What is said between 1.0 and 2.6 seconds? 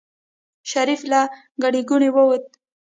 له ګڼې ګوڼې ووت.